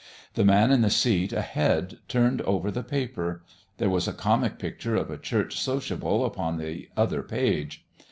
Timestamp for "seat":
0.89-1.31